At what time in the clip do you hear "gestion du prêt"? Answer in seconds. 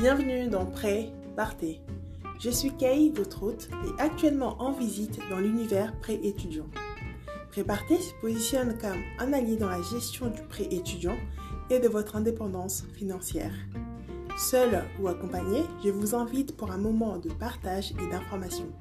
9.82-10.68